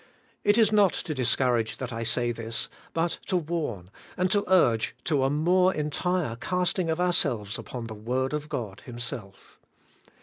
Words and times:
It 0.43 0.57
is 0.57 0.71
not 0.71 0.93
to 0.93 1.13
discourage 1.13 1.77
that 1.77 1.93
I 1.93 2.01
say 2.01 2.31
this, 2.31 2.69
but 2.91 3.19
to 3.27 3.37
warn, 3.37 3.91
and 4.17 4.31
to 4.31 4.43
urge 4.47 4.95
to 5.03 5.23
a 5.23 5.29
more 5.29 5.71
entire 5.75 6.37
casting 6.37 6.89
of 6.89 6.99
ourselves 6.99 7.59
upon 7.59 7.85
the 7.85 7.93
word 7.93 8.33
of 8.33 8.49
God 8.49 8.81
Himself. 8.87 9.59